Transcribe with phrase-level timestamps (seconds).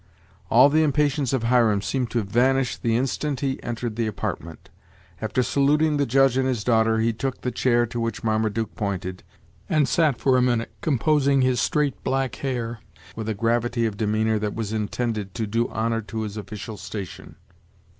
[0.49, 4.71] All the impatience of Hiram seemed to vanish the instant he entered the apartment.
[5.21, 9.21] After saluting the Judge and his daughter, he took the chair to which Marmaduke pointed,
[9.69, 12.79] and sat for a minute, composing his straight black hair,
[13.15, 16.77] with a gravity of demeanor that was in tended to do honor to his official
[16.77, 17.35] station.